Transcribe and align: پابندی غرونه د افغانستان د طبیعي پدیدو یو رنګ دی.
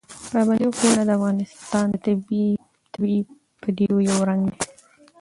پابندی 0.31 0.65
غرونه 0.75 1.03
د 1.07 1.09
افغانستان 1.17 1.85
د 1.91 1.95
طبیعي 2.93 3.19
پدیدو 3.61 3.97
یو 4.09 4.17
رنګ 4.29 4.41
دی. 4.51 4.59